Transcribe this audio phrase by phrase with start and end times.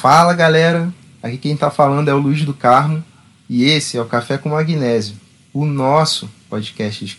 [0.00, 3.02] Fala galera, aqui quem tá falando é o Luiz do Carmo
[3.50, 5.16] e esse é o Café com Magnésio,
[5.52, 7.16] o nosso podcast de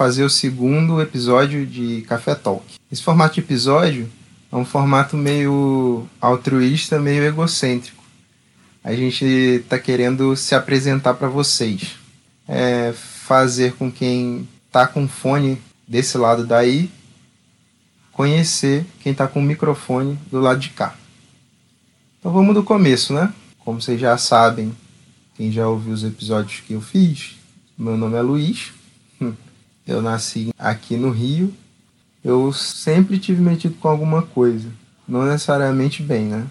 [0.00, 2.64] fazer o segundo episódio de Café Talk.
[2.90, 4.10] Esse formato de episódio
[4.50, 8.02] é um formato meio altruísta, meio egocêntrico.
[8.82, 11.98] A gente está querendo se apresentar para vocês,
[12.48, 16.90] é fazer com quem está com fone desse lado daí
[18.10, 20.96] conhecer quem está com o microfone do lado de cá.
[22.18, 23.34] Então vamos do começo, né?
[23.58, 24.74] Como vocês já sabem,
[25.36, 27.36] quem já ouviu os episódios que eu fiz,
[27.76, 28.72] meu nome é Luiz,
[29.90, 31.52] eu nasci aqui no Rio.
[32.22, 34.68] Eu sempre tive metido com alguma coisa.
[35.06, 36.46] Não necessariamente bem, né?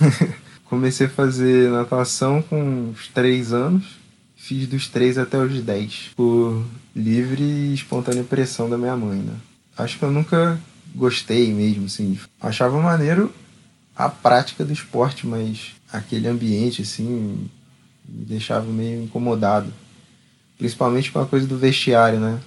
[0.64, 3.84] Comecei a fazer natação com uns 3 anos.
[4.36, 6.12] Fiz dos 3 até os 10.
[6.16, 9.34] Por livre e espontânea pressão da minha mãe, né?
[9.76, 10.58] Acho que eu nunca
[10.94, 12.18] gostei mesmo, assim.
[12.40, 13.32] Achava maneiro
[13.94, 17.48] a prática do esporte, mas aquele ambiente, assim,
[18.08, 19.72] me deixava meio incomodado.
[20.56, 22.40] Principalmente com a coisa do vestiário, né?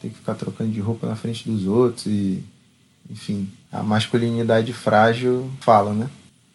[0.00, 2.42] Tem que ficar trocando de roupa na frente dos outros e
[3.10, 6.08] enfim, a masculinidade frágil fala, né?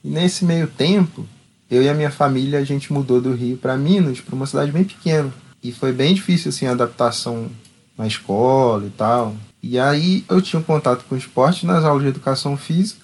[0.03, 1.25] E nesse meio tempo,
[1.69, 4.71] eu e a minha família a gente mudou do Rio para Minas, para uma cidade
[4.71, 7.49] bem pequena, e foi bem difícil assim a adaptação
[7.97, 9.35] na escola e tal.
[9.61, 13.01] E aí eu tinha um contato com o esporte nas aulas de educação física,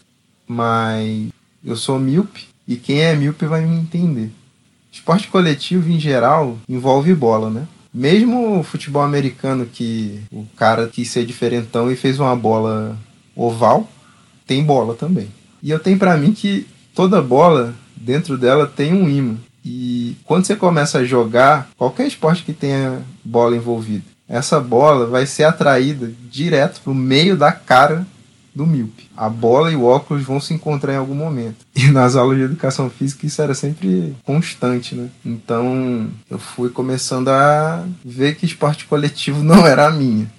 [0.47, 1.29] mas
[1.63, 4.31] eu sou míope e quem é míope vai me entender.
[4.91, 7.67] Esporte coletivo em geral envolve bola, né?
[7.93, 12.97] Mesmo o futebol americano, que o cara quis ser diferentão e fez uma bola
[13.35, 13.89] oval,
[14.47, 15.27] tem bola também.
[15.61, 16.65] E eu tenho para mim que
[16.95, 19.35] toda bola, dentro dela, tem um imã.
[19.63, 25.25] E quando você começa a jogar, qualquer esporte que tenha bola envolvida, essa bola vai
[25.25, 28.07] ser atraída direto pro meio da cara
[28.53, 29.09] do míope.
[29.15, 31.65] A bola e o óculos vão se encontrar em algum momento.
[31.75, 35.09] E nas aulas de educação física isso era sempre constante, né?
[35.25, 40.31] Então eu fui começando a ver que esporte coletivo não era a minha.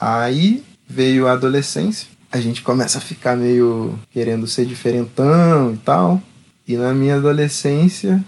[0.00, 6.22] Aí veio a adolescência, a gente começa a ficar meio querendo ser diferentão e tal.
[6.66, 8.24] E na minha adolescência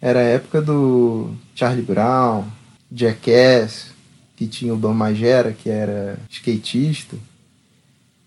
[0.00, 2.44] era a época do Charlie Brown,
[2.92, 3.86] Jackass,
[4.36, 7.16] que tinha o Dom Magera, que era skatista.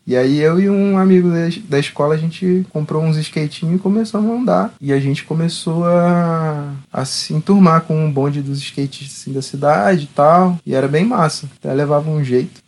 [0.08, 1.30] E aí eu e um amigo
[1.68, 4.74] da escola, a gente comprou uns skatinhos e começamos a andar.
[4.80, 9.42] E a gente começou a, a se enturmar com um bonde dos skatistas assim, da
[9.42, 10.58] cidade e tal.
[10.66, 11.50] E era bem massa.
[11.60, 12.62] Até levava um jeito.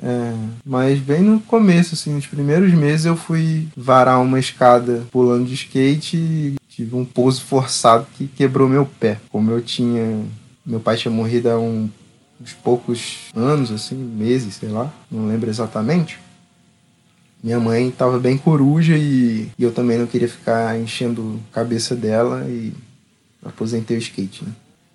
[0.00, 0.32] É,
[0.64, 5.54] mas bem no começo, assim, nos primeiros meses eu fui varar uma escada pulando de
[5.54, 9.18] skate e tive um pouso forçado que quebrou meu pé.
[9.30, 10.20] Como eu tinha.
[10.64, 11.90] Meu pai tinha morrido há um,
[12.40, 16.24] uns poucos anos, assim, meses, sei lá, não lembro exatamente.
[17.42, 21.94] Minha mãe estava bem coruja e, e, eu também não queria ficar enchendo a cabeça
[21.94, 22.72] dela e
[23.44, 24.44] aposentei o skate.
[24.44, 24.52] Né?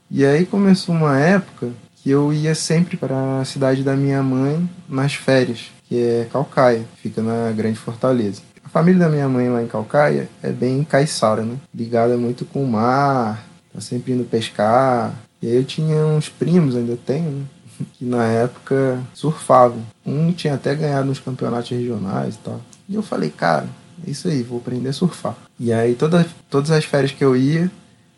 [0.10, 4.68] E aí começou uma época que eu ia sempre para a cidade da minha mãe
[4.90, 8.42] nas férias, que é Calcaia, fica na Grande Fortaleza.
[8.64, 11.56] A família da minha mãe lá em Calcaia é bem caiçara, né?
[11.74, 15.14] Ligada muito com o mar, tá sempre indo pescar.
[15.42, 17.44] E aí eu tinha uns primos, ainda tenho, né?
[17.84, 19.84] Que na época surfavam.
[20.06, 22.62] Um tinha até ganhado nos campeonatos regionais e tal.
[22.88, 23.68] E eu falei, cara,
[24.06, 25.36] é isso aí, vou aprender a surfar.
[25.60, 27.72] E aí toda, todas as férias que eu ia,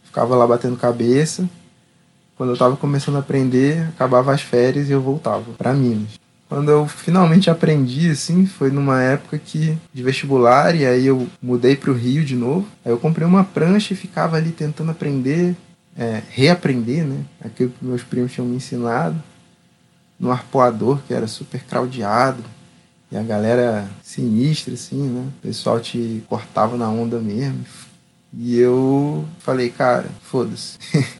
[0.03, 1.47] ficava lá batendo cabeça.
[2.35, 6.19] Quando eu tava começando a aprender, acabava as férias e eu voltava para Minas.
[6.49, 11.75] Quando eu finalmente aprendi, assim, foi numa época que de vestibular, e aí eu mudei
[11.75, 12.67] para o Rio de novo.
[12.85, 15.55] Aí eu comprei uma prancha e ficava ali tentando aprender,
[15.97, 17.21] é, reaprender, né?
[17.43, 19.15] Aquilo que meus primos tinham me ensinado
[20.23, 22.41] no arpoador, que era super craudiado.
[23.11, 25.27] E a galera sinistra, assim, né?
[25.37, 27.65] O pessoal te cortava na onda mesmo.
[28.33, 30.79] E eu falei, cara, foda-se.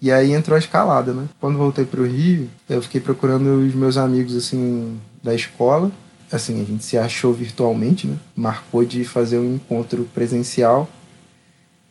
[0.00, 1.28] e aí entrou a escalada, né?
[1.38, 5.92] Quando voltei pro Rio, eu fiquei procurando os meus amigos, assim, da escola.
[6.32, 8.16] Assim, a gente se achou virtualmente, né?
[8.34, 10.88] Marcou de fazer um encontro presencial.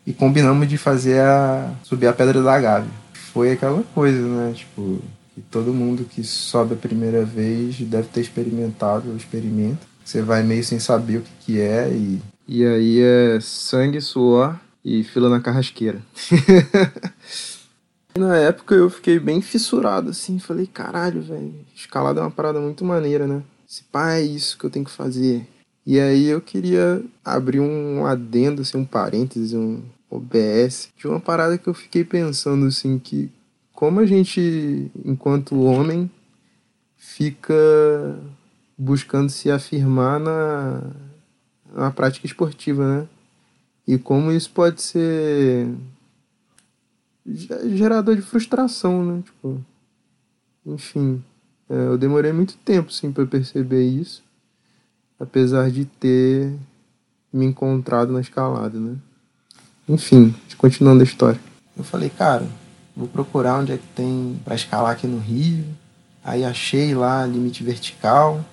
[0.03, 1.71] E combinamos de fazer a...
[1.83, 2.89] subir a Pedra da Gávea.
[3.13, 4.53] Foi aquela coisa, né?
[4.55, 4.99] Tipo,
[5.39, 9.87] que todo mundo que sobe a primeira vez deve ter experimentado o experimento.
[10.03, 14.55] Você vai meio sem saber o que, que é e, e aí é sangue, suor
[14.55, 16.01] e e fila na carrasqueira.
[18.17, 22.83] na época eu fiquei bem fissurado, assim, falei, caralho, velho, escalada é uma parada muito
[22.83, 23.43] maneira, né?
[23.67, 25.47] Se pá, é isso que eu tenho que fazer.
[25.85, 31.57] E aí eu queria abrir um adendo, assim, um parêntese, um OBS, de uma parada
[31.57, 33.29] que eu fiquei pensando, assim, que
[33.79, 36.11] como a gente, enquanto homem,
[36.97, 38.19] fica
[38.77, 40.81] buscando se afirmar na,
[41.73, 43.07] na prática esportiva, né?
[43.87, 45.73] E como isso pode ser
[47.67, 49.23] gerador de frustração, né?
[49.23, 49.63] Tipo,
[50.65, 51.23] enfim,
[51.69, 54.21] é, eu demorei muito tempo, sim, para perceber isso,
[55.17, 56.53] apesar de ter
[57.31, 58.97] me encontrado na escalada, né?
[59.87, 61.39] Enfim, continuando a história.
[61.77, 62.45] Eu falei, cara,
[62.99, 65.63] vou procurar onde é que tem para escalar aqui no Rio.
[66.21, 68.43] Aí achei lá Limite Vertical,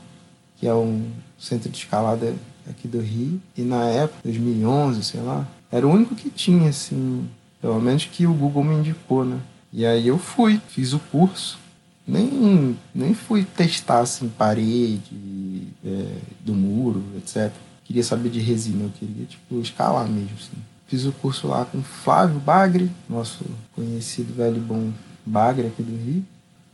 [0.56, 2.32] que é um centro de escalada
[2.70, 3.40] aqui do Rio.
[3.56, 7.28] E na época, 2011, sei lá, era o único que tinha, assim,
[7.60, 9.40] pelo menos que o Google me indicou, né?
[9.72, 11.58] E aí eu fui, fiz o curso.
[12.06, 16.06] Nem, nem fui testar, assim, parede, é,
[16.40, 17.52] do muro, etc.
[17.84, 20.56] Queria saber de resina, eu queria, tipo, escalar mesmo, assim.
[20.86, 23.44] Fiz o curso lá com Flávio Bagre, nosso
[23.74, 24.92] conhecido velho bom
[25.24, 26.24] Bagre aqui do Rio.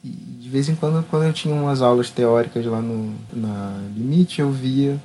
[0.04, 4.40] E de vez em quando, quando eu tinha umas aulas teóricas lá no, na Limite,
[4.40, 5.00] eu via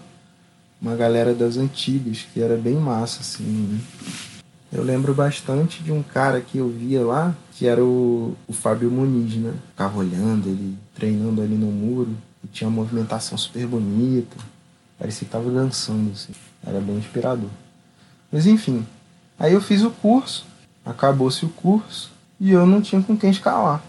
[0.82, 3.44] uma galera das antigas, que era bem massa, assim.
[3.44, 3.80] Né?
[4.72, 8.92] Eu lembro bastante de um cara que eu via lá, que era o, o Fábio
[8.92, 9.54] Muniz, né?
[9.70, 14.36] Ficava olhando ele, treinando ali no muro, e tinha uma movimentação super bonita,
[15.00, 16.34] parecia que tava dançando, assim.
[16.66, 17.50] Era bem inspirador.
[18.32, 18.86] Mas enfim,
[19.40, 20.46] aí eu fiz o curso,
[20.86, 23.82] acabou-se o curso, e eu não tinha com quem escalar.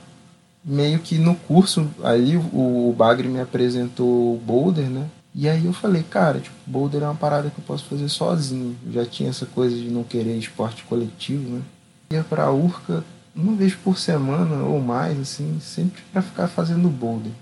[0.65, 5.07] Meio que no curso, ali o, Bagre me apresentou o boulder, né?
[5.35, 8.77] E aí eu falei, cara, tipo, boulder é uma parada que eu posso fazer sozinho.
[8.87, 11.63] Eu já tinha essa coisa de não querer esporte coletivo, né?
[12.11, 13.05] Ia pra Urca
[13.35, 17.33] uma vez por semana ou mais, assim, sempre para ficar fazendo boulder.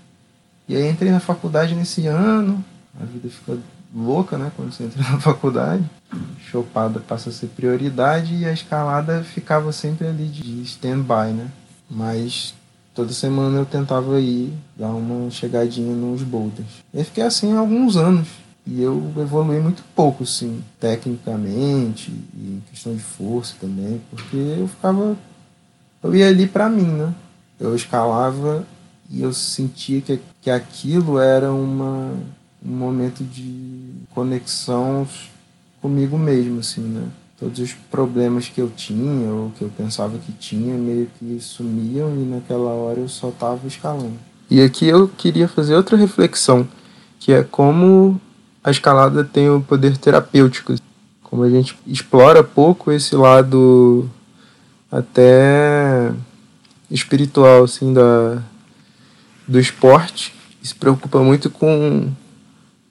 [0.67, 2.63] E aí entrei na faculdade nesse ano,
[2.99, 3.57] a vida fica
[3.93, 5.83] louca, né, quando você entra na faculdade.
[6.49, 11.47] Chopada passa a ser prioridade e a escalada ficava sempre ali de stand-by, né?
[11.89, 12.53] Mas
[12.95, 16.83] toda semana eu tentava ir dar uma chegadinha nos boulders.
[16.93, 18.27] E fiquei assim alguns anos.
[18.65, 24.67] E eu evolui muito pouco, assim, tecnicamente e em questão de força também, porque eu
[24.67, 25.15] ficava.
[26.03, 27.13] Eu ia ali para mim, né?
[27.57, 28.65] Eu escalava
[29.09, 32.11] e eu sentia que, que aquilo era uma,
[32.65, 35.07] um momento de conexão
[35.81, 37.07] comigo mesmo, assim, né?
[37.39, 42.09] todos os problemas que eu tinha ou que eu pensava que tinha meio que sumiam
[42.15, 44.17] e naquela hora eu só estava escalando.
[44.49, 46.67] E aqui eu queria fazer outra reflexão,
[47.19, 48.19] que é como
[48.63, 50.73] a escalada tem o poder terapêutico.
[51.21, 54.09] Como a gente explora pouco esse lado
[54.91, 56.11] até
[56.89, 58.41] espiritual assim da
[59.47, 62.11] do esporte, se preocupa muito com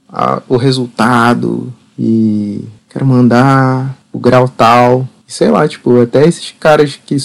[0.08, 5.08] a, o resultado e quero mandar o grau tal.
[5.26, 7.16] Sei lá, tipo, até esses caras que.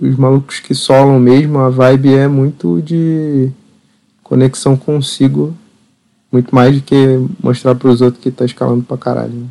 [0.00, 3.50] Os malucos que solam mesmo, a vibe é muito de
[4.22, 5.56] conexão consigo.
[6.30, 6.94] Muito mais do que
[7.42, 9.32] mostrar para os outros que tá escalando pra caralho.
[9.32, 9.46] Né?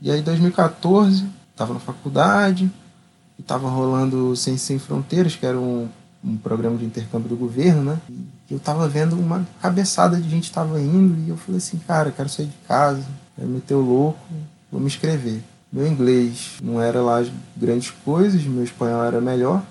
[0.00, 2.70] E aí, 2014, tava na faculdade,
[3.38, 5.88] e tava rolando Sem Sem Fronteiras, que era um,
[6.24, 8.00] um programa de intercâmbio do governo, né?
[8.50, 12.28] Eu tava vendo uma cabeçada de gente tava indo, e eu falei assim, cara, quero
[12.28, 13.04] sair de casa,
[13.36, 14.18] quero meter o louco,
[14.72, 15.42] vou me inscrever.
[15.70, 17.22] Meu inglês não era lá
[17.54, 19.62] grandes coisas, meu espanhol era melhor.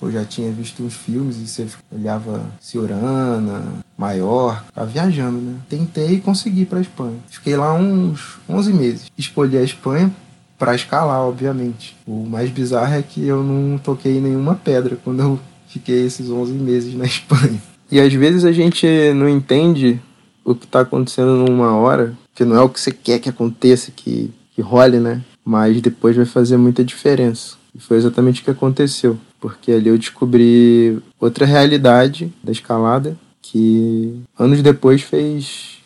[0.00, 3.64] Eu já tinha visto uns filmes e você olhava Ciorana,
[3.96, 5.58] Maior, ficava viajando, né?
[5.68, 7.16] Tentei e consegui para Espanha.
[7.28, 9.10] Fiquei lá uns 11 meses.
[9.18, 10.12] Escolhi a Espanha
[10.56, 11.96] para escalar, obviamente.
[12.06, 16.52] O mais bizarro é que eu não toquei nenhuma pedra quando eu fiquei esses 11
[16.52, 17.60] meses na Espanha.
[17.90, 20.00] E às vezes a gente não entende
[20.44, 23.90] o que está acontecendo numa hora, que não é o que você quer que aconteça,
[23.90, 25.22] que, que role, né?
[25.48, 27.56] mas depois vai fazer muita diferença.
[27.74, 34.20] E foi exatamente o que aconteceu, porque ali eu descobri outra realidade da escalada que
[34.38, 35.78] anos depois fez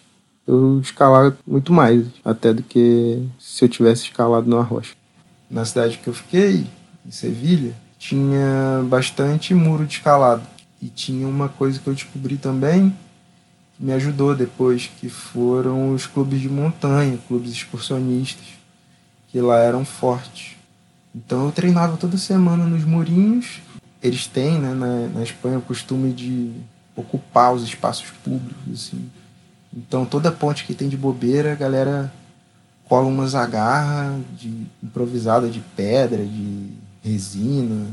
[0.49, 4.97] eu escalar muito mais, até do que se eu tivesse escalado numa rocha.
[5.49, 6.67] Na cidade que eu fiquei,
[7.07, 10.43] em Sevilha, tinha bastante muro de escalada.
[10.83, 12.91] E tinha uma coisa que eu descobri também,
[13.77, 18.45] que me ajudou depois, que foram os clubes de montanha, clubes excursionistas
[19.29, 20.57] que lá eram fortes.
[21.15, 23.61] Então eu treinava toda semana nos murinhos.
[24.03, 26.53] Eles têm, né, na, na Espanha, o costume de
[26.95, 29.11] ocupar os espaços públicos, assim.
[29.75, 32.13] Então toda ponte que tem de bobeira, a galera
[32.85, 36.69] cola umas agarras de, improvisada de pedra, de
[37.03, 37.87] resina,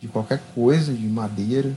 [0.00, 1.76] de qualquer coisa, de madeira,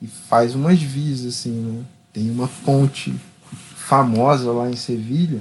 [0.00, 1.84] e faz umas vias assim, né?
[2.12, 3.14] Tem uma ponte
[3.76, 5.40] famosa lá em Sevilha,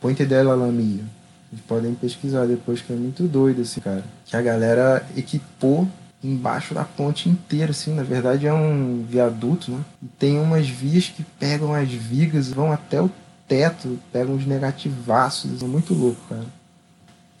[0.00, 1.04] Ponte della Lamia.
[1.48, 4.04] Vocês podem pesquisar depois, que é muito doido, assim, cara.
[4.24, 5.88] Que a galera equipou
[6.22, 7.94] embaixo da ponte inteira, assim.
[7.94, 9.80] Na verdade é um viaduto, né?
[10.02, 13.10] E tem umas vias que pegam as vigas, vão até o
[13.48, 15.62] teto, pegam uns negativaços.
[15.62, 16.46] É muito louco, cara.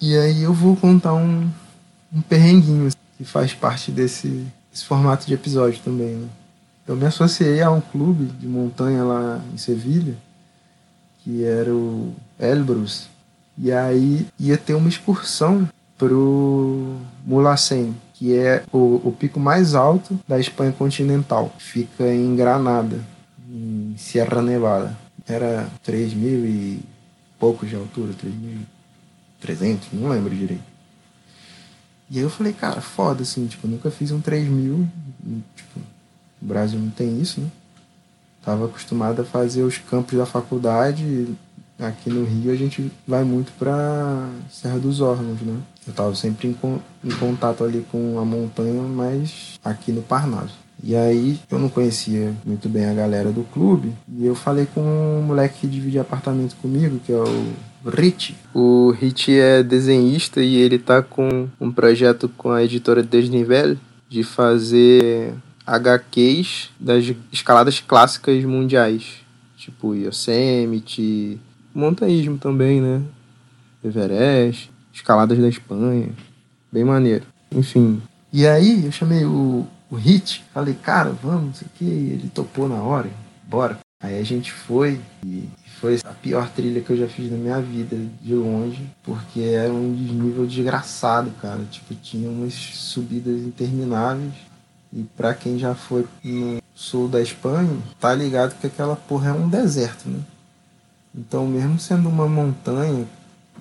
[0.00, 1.50] E aí eu vou contar um,
[2.12, 6.28] um perrenguinho assim, que faz parte desse, desse formato de episódio também, né?
[6.86, 10.14] Eu me associei a um clube de montanha lá em Sevilha,
[11.18, 13.08] que era o Elbrus,
[13.58, 20.18] e aí ia ter uma excursão pro Mulhacén, que é o, o pico mais alto
[20.28, 21.52] da Espanha continental.
[21.58, 23.00] Fica em Granada,
[23.48, 24.96] em Sierra Nevada.
[25.26, 26.80] Era 3 mil e
[27.38, 28.12] poucos de altura,
[29.42, 30.76] 3.300, não lembro direito.
[32.08, 34.86] E aí eu falei, cara, foda, assim, tipo, nunca fiz um 3 mil,
[35.56, 35.80] tipo,
[36.40, 37.48] o Brasil não tem isso, né?
[38.44, 41.34] Tava acostumado a fazer os campos da faculdade,
[41.78, 45.58] aqui no Rio a gente vai muito para Serra dos Órgãos, né?
[45.86, 46.56] Eu estava sempre em,
[47.04, 50.54] em, contato ali com a montanha, mas aqui no Parnaso.
[50.82, 54.82] E aí eu não conhecia muito bem a galera do clube e eu falei com
[54.82, 58.36] um moleque que divide apartamento comigo, que é o Rich.
[58.52, 63.76] O Rich é desenhista e ele tá com um projeto com a editora Desnivel
[64.08, 65.34] de fazer
[65.66, 69.16] HQs das escaladas clássicas mundiais,
[69.56, 71.40] tipo Yosemite,
[71.74, 73.02] montanhismo também, né?
[73.82, 76.10] Everest, escaladas da Espanha.
[76.72, 77.24] Bem maneiro.
[77.52, 78.00] Enfim.
[78.32, 81.84] E aí eu chamei o, o Hit, falei, cara, vamos, que.
[81.84, 83.10] Ele topou na hora,
[83.44, 83.78] bora.
[84.02, 85.48] Aí a gente foi e
[85.80, 89.72] foi a pior trilha que eu já fiz na minha vida, de longe, porque era
[89.72, 91.62] um desnível desgraçado, cara.
[91.70, 94.32] Tipo, tinha umas subidas intermináveis.
[94.92, 99.32] E para quem já foi no sul da Espanha, tá ligado que aquela porra é
[99.32, 100.20] um deserto, né?
[101.14, 103.06] Então, mesmo sendo uma montanha,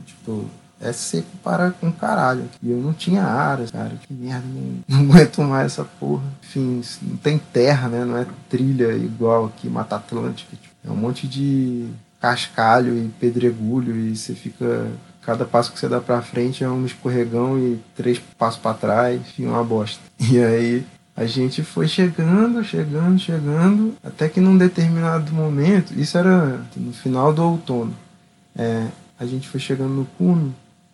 [0.05, 0.45] tipo,
[0.79, 2.49] é seco para com caralho.
[2.61, 3.93] E eu não tinha área, cara.
[4.05, 6.23] Que merda, não, não aguento mais essa porra.
[6.43, 8.03] Enfim, não tem terra, né?
[8.03, 10.55] Não é trilha igual aqui, Mata Atlântica.
[10.55, 11.87] Tipo, é um monte de
[12.19, 14.87] cascalho e pedregulho e você fica.
[15.21, 19.19] Cada passo que você dá pra frente é um escorregão e três passos para trás,
[19.19, 19.99] enfim, uma bosta.
[20.31, 26.59] E aí a gente foi chegando, chegando, chegando, até que num determinado momento, isso era
[26.75, 27.95] no final do outono,
[28.55, 30.53] é, a gente foi chegando no cume,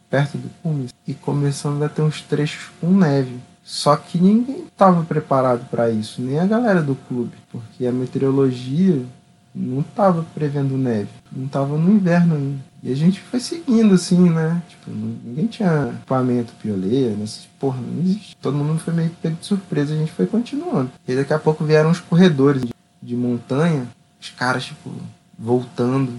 [0.10, 3.40] perto do cume, e começando a ter uns trechos com neve.
[3.63, 9.04] Só que ninguém estava preparado para isso, nem a galera do clube, porque a meteorologia
[9.53, 12.72] não estava prevendo neve, não estava no inverno ainda.
[12.84, 14.62] E a gente foi seguindo assim, né?
[14.67, 18.36] Tipo, ninguém tinha equipamento pioleiro, nessas porra, não existe.
[18.41, 20.89] Todo mundo foi meio pego de surpresa, a gente foi continuando.
[21.08, 23.88] E daqui a pouco vieram os corredores de, de montanha,
[24.20, 24.91] os caras, tipo,
[25.38, 26.12] voltando,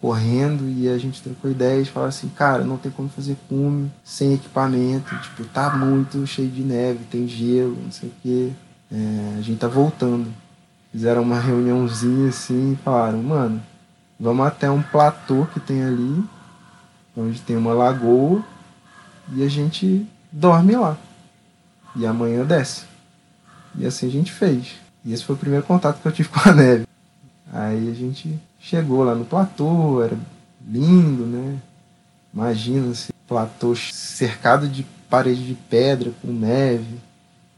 [0.00, 4.34] correndo, e a gente trocou ideias, falou assim, cara, não tem como fazer cume sem
[4.34, 8.50] equipamento, tipo, tá muito cheio de neve, tem gelo, não sei o quê.
[8.90, 10.26] É, a gente tá voltando.
[10.92, 13.62] Fizeram uma reuniãozinha assim e falaram, mano,
[14.20, 16.22] Vamos até um platô que tem ali,
[17.16, 18.44] onde tem uma lagoa,
[19.32, 20.98] e a gente dorme lá.
[21.96, 22.84] E amanhã desce.
[23.74, 24.74] E assim a gente fez.
[25.02, 26.86] E esse foi o primeiro contato que eu tive com a neve.
[27.50, 30.18] Aí a gente chegou lá no platô, era
[30.68, 31.56] lindo, né?
[32.34, 36.98] Imagina esse platô cercado de parede de pedra com neve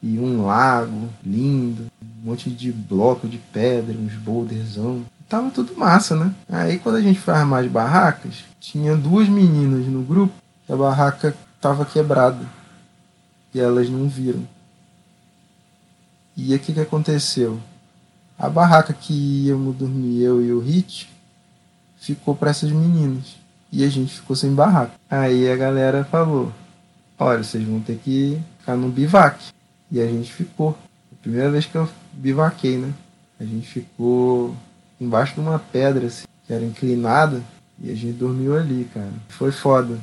[0.00, 1.86] e um lago lindo,
[2.22, 6.34] monte de bloco de pedra, uns boulderzão tava tudo massa, né?
[6.46, 10.34] Aí quando a gente foi armar as barracas, tinha duas meninas no grupo,
[10.68, 12.46] a barraca tava quebrada.
[13.54, 14.46] E elas não viram.
[16.36, 17.58] E o que, que aconteceu?
[18.38, 21.10] A barraca que íamos dormir, eu e o Hit,
[21.98, 23.36] ficou para essas meninas.
[23.70, 24.92] E a gente ficou sem barraca.
[25.08, 26.52] Aí a galera falou:
[27.18, 29.38] Olha, vocês vão ter que ficar no bivac.
[29.90, 30.76] E a gente ficou.
[31.22, 32.92] Primeira vez que eu bivaquei, né?
[33.38, 34.54] A gente ficou
[35.00, 37.40] embaixo de uma pedra, assim, que era inclinada,
[37.78, 39.12] e a gente dormiu ali, cara.
[39.28, 39.98] Foi foda.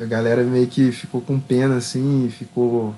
[0.00, 2.94] A galera meio que ficou com pena, assim, ficou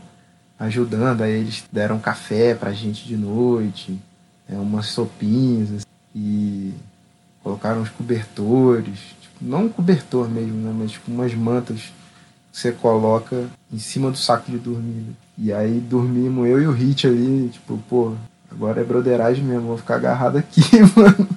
[0.58, 1.22] ajudando.
[1.22, 3.98] Aí eles deram café pra gente de noite,
[4.48, 6.72] é, umas sopinhas, assim, e
[7.42, 8.98] colocaram uns cobertores.
[9.20, 10.72] Tipo, não um cobertor mesmo, né?
[10.76, 11.92] Mas tipo umas mantas
[12.56, 15.02] você coloca em cima do saco de dormir.
[15.02, 15.12] Né?
[15.36, 18.14] E aí dormimos eu e o Hit ali, tipo, pô,
[18.56, 20.62] Agora é broderagem mesmo, vou ficar agarrado aqui,
[20.96, 21.28] mano.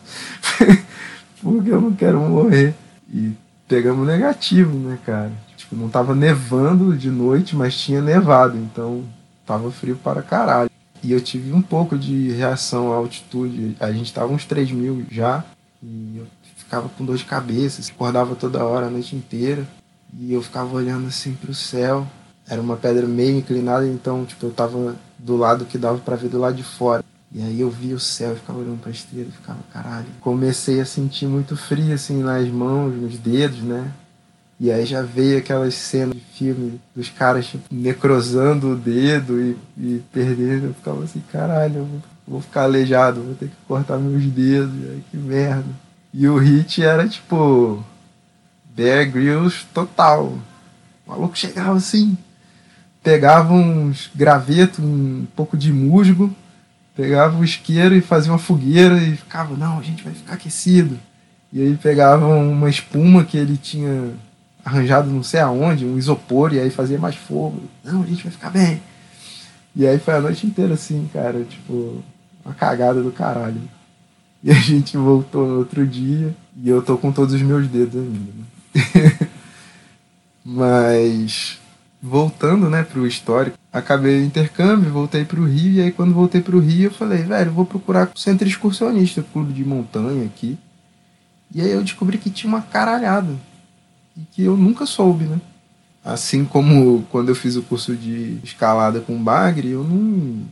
[1.41, 2.73] Porque eu não quero morrer.
[3.11, 3.33] E
[3.67, 5.31] pegamos negativo, né, cara?
[5.57, 9.03] Tipo, não tava nevando de noite, mas tinha nevado, então
[9.45, 10.69] tava frio para caralho.
[11.03, 13.75] E eu tive um pouco de reação à altitude.
[13.79, 15.43] A gente tava uns 3 mil já,
[15.83, 19.67] e eu ficava com dor de cabeça, acordava toda hora, a noite inteira.
[20.17, 22.07] E eu ficava olhando assim pro céu.
[22.47, 26.29] Era uma pedra meio inclinada, então, tipo, eu tava do lado que dava para ver
[26.29, 27.03] do lado de fora.
[27.31, 30.07] E aí eu via o céu e ficava olhando pra estrela ficava, caralho.
[30.19, 33.91] Comecei a sentir muito frio, assim, nas mãos, nos dedos, né?
[34.59, 39.57] E aí já veio aquelas cenas de filme dos caras, tipo, necrosando o dedo e,
[39.77, 40.67] e perdendo.
[40.67, 41.87] Eu ficava assim, caralho, eu
[42.27, 44.73] vou ficar aleijado, vou ter que cortar meus dedos.
[44.89, 45.69] Aí, que merda.
[46.11, 47.83] E o hit era, tipo,
[48.79, 50.39] Bear Grylls total.
[51.05, 52.17] O maluco chegava assim,
[53.03, 56.33] pegava uns gravetos, um pouco de musgo,
[56.95, 60.97] pegava o isqueiro e fazia uma fogueira e ficava, não, a gente vai ficar aquecido.
[61.51, 64.13] E aí pegava uma espuma que ele tinha
[64.63, 67.61] arranjado não sei aonde, um isopor, e aí fazia mais fogo.
[67.83, 68.81] Não, a gente vai ficar bem.
[69.75, 72.01] E aí foi a noite inteira assim, cara, tipo,
[72.45, 73.59] uma cagada do caralho.
[74.41, 78.01] E a gente voltou no outro dia e eu tô com todos os meus dedos
[78.01, 78.19] ainda.
[78.19, 78.45] Né?
[80.43, 81.59] Mas
[82.01, 86.59] voltando, né, pro histórico, acabei o intercâmbio, voltei pro Rio, e aí quando voltei pro
[86.59, 90.57] Rio eu falei, velho, vou procurar centro excursionista, clube de montanha aqui.
[91.53, 93.35] E aí eu descobri que tinha uma caralhada.
[94.15, 95.39] E que eu nunca soube, né?
[96.03, 100.45] Assim como quando eu fiz o curso de escalada com bagre, eu não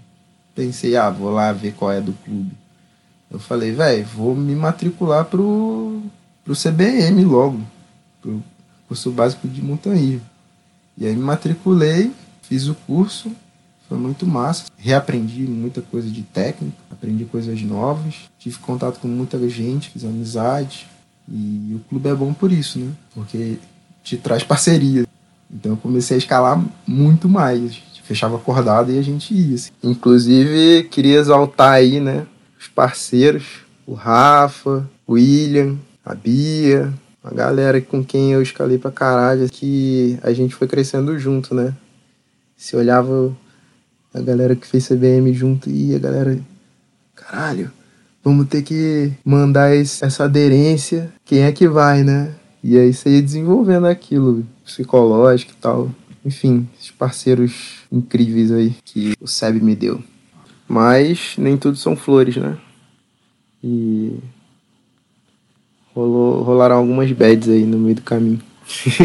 [0.53, 2.51] pensei, ah, vou lá ver qual é do clube.
[3.29, 6.01] Eu falei, velho, vou me matricular pro,
[6.43, 7.61] pro CBM logo,
[8.87, 10.21] curso básico de montanhismo.
[10.97, 13.31] E aí me matriculei, fiz o curso,
[13.87, 14.65] foi muito massa.
[14.77, 20.87] Reaprendi muita coisa de técnica, aprendi coisas novas, tive contato com muita gente, fiz amizade.
[21.29, 22.91] E o clube é bom por isso, né?
[23.13, 23.57] Porque
[24.03, 25.05] te traz parceria.
[25.51, 27.81] Então eu comecei a escalar muito mais.
[28.03, 29.55] Fechava acordado e a gente ia.
[29.55, 29.71] Assim.
[29.83, 32.25] Inclusive, queria exaltar aí, né?
[32.57, 36.93] Os parceiros, o Rafa, o William, a Bia,
[37.29, 41.73] a galera com quem eu escalei pra caralho, que a gente foi crescendo junto, né?
[42.55, 43.35] Se olhava
[44.13, 46.39] a galera que fez CBM junto e a galera,
[47.13, 47.69] caralho,
[48.23, 52.33] vamos ter que mandar esse, essa aderência, quem é que vai, né?
[52.63, 55.91] E aí você ia desenvolvendo aquilo, psicológico e tal.
[56.25, 60.01] Enfim, esses parceiros incríveis aí que o SEB me deu.
[60.67, 62.57] Mas nem tudo são flores, né?
[63.63, 64.17] E
[65.97, 68.41] rolou, rolaram algumas bads aí no meio do caminho.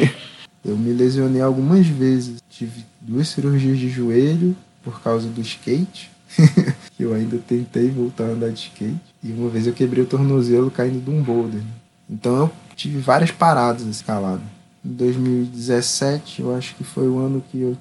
[0.62, 2.42] eu me lesionei algumas vezes.
[2.50, 6.10] Tive duas cirurgias de joelho por causa do skate.
[7.00, 9.00] eu ainda tentei voltar a andar de skate.
[9.22, 11.62] E uma vez eu quebrei o tornozelo caindo de um boulder.
[12.08, 14.42] Então eu tive várias paradas escalada.
[14.84, 17.76] Em 2017, eu acho que foi o ano que eu.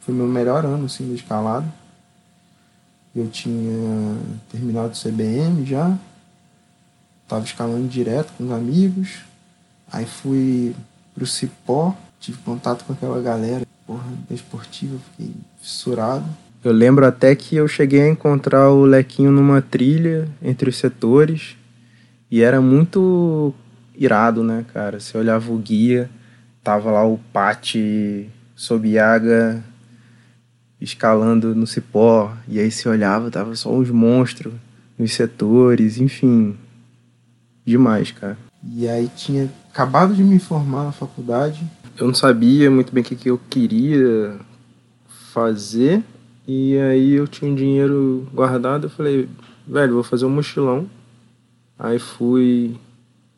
[0.00, 1.66] Foi meu melhor ano assim, de escalada.
[3.14, 4.16] Eu tinha
[4.50, 5.96] terminado o CBM já.
[7.28, 9.20] Tava escalando direto com os amigos.
[9.92, 10.74] Aí fui
[11.14, 16.24] pro Cipó, tive contato com aquela galera, porra, esportiva, fiquei fissurado.
[16.64, 21.56] Eu lembro até que eu cheguei a encontrar o Lequinho numa trilha entre os setores
[22.30, 23.54] e era muito
[23.94, 24.98] irado, né, cara?
[24.98, 26.10] Você olhava o guia,
[26.62, 29.62] tava lá o Pati Sobiaga
[30.80, 34.54] escalando no cipó, e aí você olhava, tava só uns monstros
[34.96, 36.56] nos setores, enfim,
[37.68, 38.38] demais, cara.
[38.64, 41.62] E aí tinha acabado de me formar na faculdade.
[41.96, 44.36] Eu não sabia muito bem o que, que eu queria
[45.32, 46.02] fazer.
[46.46, 48.86] E aí eu tinha um dinheiro guardado.
[48.86, 49.28] Eu falei,
[49.66, 50.88] velho, vou fazer um mochilão.
[51.78, 52.76] Aí fui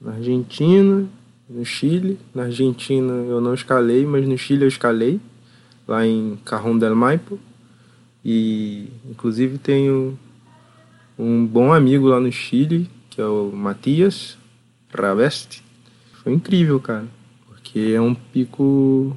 [0.00, 1.06] na Argentina,
[1.48, 2.18] no Chile.
[2.34, 5.20] Na Argentina eu não escalei, mas no Chile eu escalei.
[5.86, 7.38] Lá em Carrão del Maipo.
[8.24, 10.18] E inclusive tenho
[11.18, 14.38] um bom amigo lá no Chile que é o Matias
[14.94, 15.62] Raveste.
[16.22, 17.06] Foi incrível, cara,
[17.46, 19.16] porque é um pico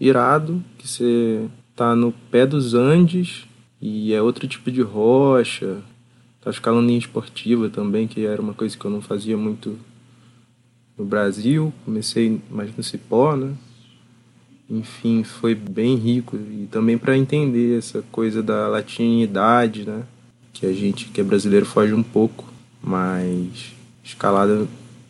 [0.00, 3.46] irado que você tá no pé dos Andes
[3.80, 5.82] e é outro tipo de rocha.
[6.40, 9.78] Tá escalando em esportiva também, que era uma coisa que eu não fazia muito
[10.96, 11.72] no Brasil.
[11.84, 13.54] Comecei mais no cipó, né?
[14.68, 20.04] Enfim, foi bem rico e também para entender essa coisa da latinidade, né?
[20.52, 22.53] Que a gente que é brasileiro foge um pouco.
[22.84, 24.66] Mas escalada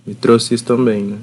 [0.06, 1.18] me trouxe isso também, né?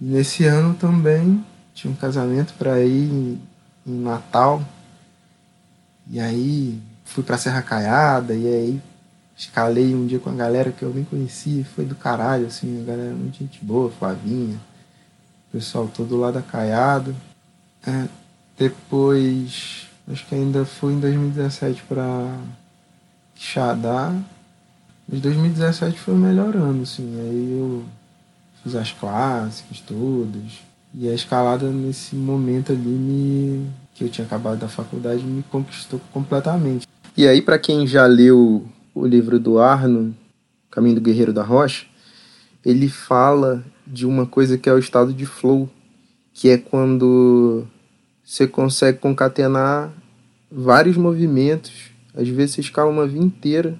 [0.00, 3.40] Nesse ano também tinha um casamento para ir em,
[3.86, 4.62] em Natal.
[6.10, 8.82] E aí fui pra Serra Caiada e aí
[9.36, 12.84] escalei um dia com a galera que eu nem conhecia, foi do caralho, assim, a
[12.84, 14.58] galera muito gente boa, Flavinha,
[15.52, 17.14] pessoal todo lá da Caiado.
[17.86, 18.08] É,
[18.58, 22.38] depois, acho que ainda fui em 2017 para
[23.34, 24.14] Xadá.
[25.08, 27.14] Mas 2017 foi o melhor ano, assim.
[27.20, 27.84] Aí eu
[28.62, 30.62] fiz as clássicas todas.
[30.94, 36.00] E a escalada nesse momento ali me que eu tinha acabado da faculdade me conquistou
[36.12, 36.86] completamente.
[37.16, 40.14] E aí para quem já leu o livro do Arno,
[40.70, 41.86] Caminho do Guerreiro da Rocha,
[42.64, 45.68] ele fala de uma coisa que é o estado de flow,
[46.32, 47.66] que é quando
[48.24, 49.92] você consegue concatenar
[50.50, 51.90] vários movimentos.
[52.16, 53.78] Às vezes você escala uma via inteira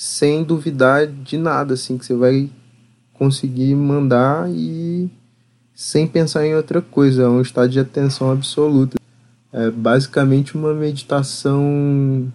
[0.00, 2.48] sem duvidar de nada, assim, que você vai
[3.12, 5.10] conseguir mandar e
[5.74, 7.24] sem pensar em outra coisa.
[7.24, 8.96] É um estado de atenção absoluta.
[9.52, 12.32] É basicamente uma meditação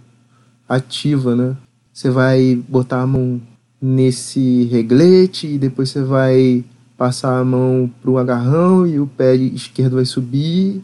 [0.69, 1.57] ativa, né?
[1.91, 3.41] Você vai botar a mão
[3.81, 6.63] nesse reglete e depois você vai
[6.95, 10.83] passar a mão para o agarrão e o pé esquerdo vai subir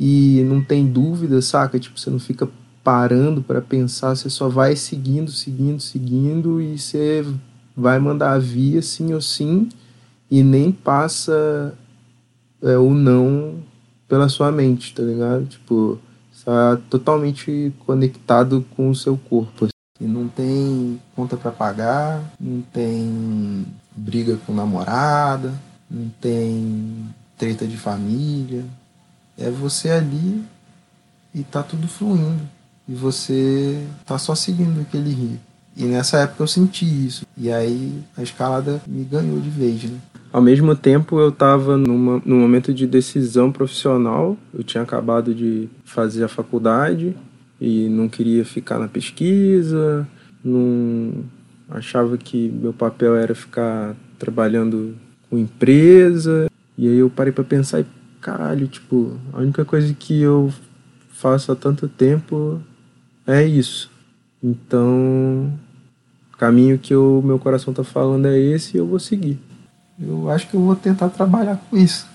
[0.00, 1.78] e não tem dúvida, saca?
[1.78, 2.48] Tipo, você não fica
[2.82, 7.24] parando para pensar, você só vai seguindo, seguindo, seguindo e você
[7.76, 9.68] vai mandar a via sim ou sim
[10.30, 11.74] e nem passa
[12.62, 13.56] é, o não
[14.08, 15.46] pela sua mente, tá ligado?
[15.46, 15.98] Tipo,
[16.32, 19.68] está totalmente conectado com o seu corpo.
[20.00, 23.64] E não tem conta para pagar, não tem
[23.96, 25.54] briga com namorada,
[25.88, 28.64] não tem treta de família.
[29.38, 30.44] É você ali
[31.34, 32.42] e tá tudo fluindo.
[32.88, 35.40] E você tá só seguindo aquele rio.
[35.76, 37.24] E nessa época eu senti isso.
[37.36, 39.98] E aí a escalada me ganhou de vez, né?
[40.32, 44.36] Ao mesmo tempo, eu estava num momento de decisão profissional.
[44.52, 47.14] Eu tinha acabado de fazer a faculdade
[47.60, 50.08] e não queria ficar na pesquisa,
[50.42, 51.24] não
[51.70, 54.96] achava que meu papel era ficar trabalhando
[55.28, 56.50] com empresa.
[56.76, 57.86] E aí eu parei para pensar e,
[58.20, 60.52] caralho, tipo, a única coisa que eu
[61.10, 62.60] faço há tanto tempo
[63.26, 63.90] é isso.
[64.42, 65.52] Então,
[66.32, 69.40] o caminho que o meu coração tá falando é esse e eu vou seguir
[69.98, 72.06] eu acho que eu vou tentar trabalhar com isso.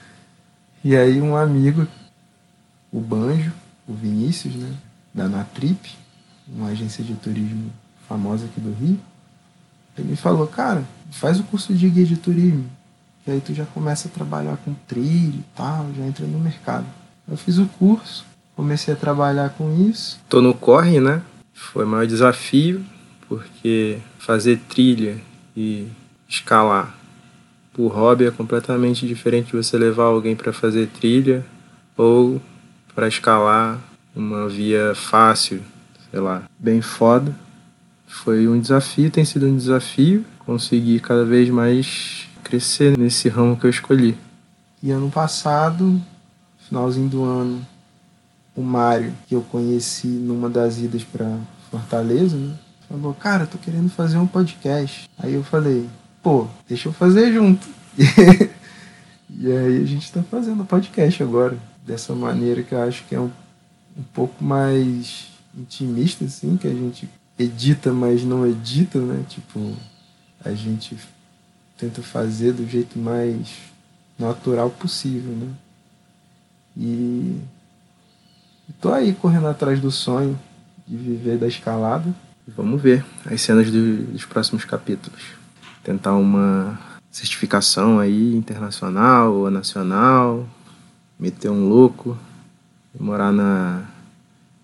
[0.84, 1.86] e aí um amigo,
[2.92, 3.52] o Banjo,
[3.86, 4.74] o Vinícius, né,
[5.14, 5.96] da Natrip,
[6.46, 7.70] uma agência de turismo
[8.06, 8.98] famosa aqui do Rio,
[9.96, 12.66] ele me falou, cara, faz o curso de guia de turismo,
[13.24, 16.86] que aí tu já começa a trabalhar com trilho e tal, já entra no mercado.
[17.26, 18.24] Eu fiz o curso,
[18.58, 20.18] comecei a trabalhar com isso.
[20.28, 21.22] Tô no corre, né?
[21.54, 22.84] Foi o maior desafio,
[23.28, 25.16] porque fazer trilha
[25.56, 25.86] e
[26.28, 26.92] escalar
[27.72, 31.46] por hobby é completamente diferente de você levar alguém para fazer trilha
[31.96, 32.42] ou
[32.96, 33.78] para escalar
[34.14, 35.62] uma via fácil,
[36.10, 37.32] sei lá, bem foda.
[38.08, 43.66] Foi um desafio, tem sido um desafio conseguir cada vez mais crescer nesse ramo que
[43.66, 44.18] eu escolhi.
[44.82, 46.02] E ano passado,
[46.66, 47.64] finalzinho do ano,
[48.58, 51.38] o Mário, que eu conheci numa das idas para
[51.70, 52.58] Fortaleza, né?
[52.88, 55.08] Falou, cara, tô querendo fazer um podcast.
[55.16, 55.88] Aí eu falei,
[56.20, 57.64] pô, deixa eu fazer junto.
[59.30, 63.20] e aí a gente está fazendo podcast agora, dessa maneira que eu acho que é
[63.20, 63.30] um,
[63.96, 69.24] um pouco mais intimista, assim, que a gente edita, mas não edita, né?
[69.28, 69.72] Tipo,
[70.44, 70.96] a gente
[71.76, 73.50] tenta fazer do jeito mais
[74.18, 75.48] natural possível, né?
[76.76, 77.40] E
[78.80, 80.38] tô aí correndo atrás do sonho
[80.86, 82.14] de viver da escalada.
[82.46, 85.38] Vamos ver as cenas do, dos próximos capítulos
[85.82, 86.78] tentar uma
[87.10, 90.46] certificação aí internacional ou nacional,
[91.18, 92.16] meter um louco,
[92.98, 93.84] morar na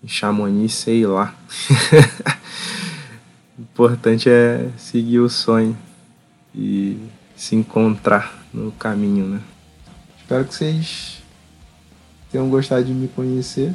[0.03, 1.33] em Chamonix, sei lá.
[3.57, 5.75] o importante é seguir o sonho
[6.53, 6.99] e
[7.35, 9.41] se encontrar no caminho, né?
[10.19, 11.23] Espero que vocês
[12.31, 13.73] tenham gostado de me conhecer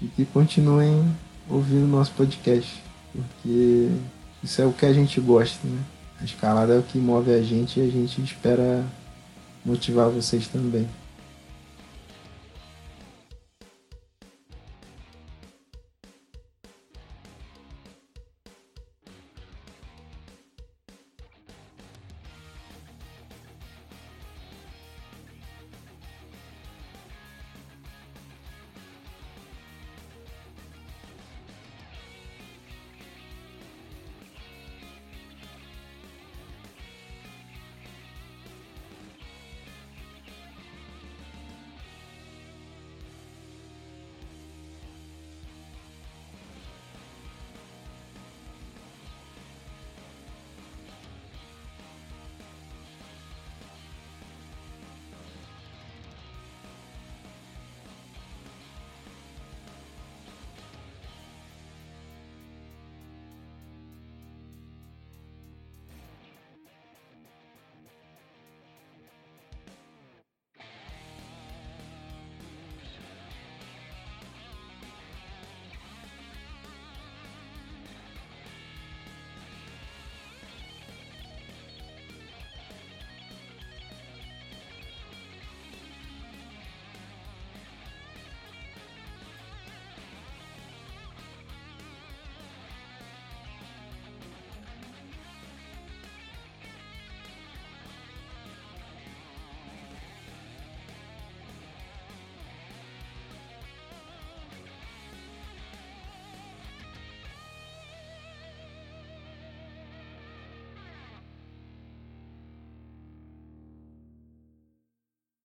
[0.00, 1.04] e que continuem
[1.48, 2.82] ouvindo nosso podcast,
[3.12, 3.90] porque
[4.42, 5.80] isso é o que a gente gosta, né?
[6.20, 8.84] A escalada é o que move a gente e a gente espera
[9.64, 10.88] motivar vocês também.